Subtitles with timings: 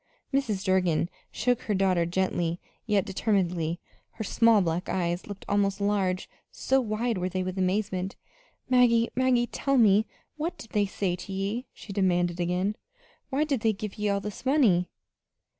[0.33, 0.63] Mrs.
[0.63, 3.79] Durgin shook her daughter gently, yet determinedly.
[4.13, 8.15] Her small black eyes looked almost large, so wide were they with amazement.
[8.67, 12.77] "Maggie, Maggie, tell me what did they say to ye?" she demanded again.
[13.29, 14.89] "Why did they give ye all this money?"